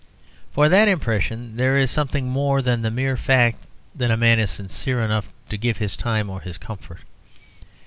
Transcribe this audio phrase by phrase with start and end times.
[0.51, 4.39] For in that impression there is something more than the mere fact that a man
[4.39, 7.01] is sincere enough to give his time or his comfort.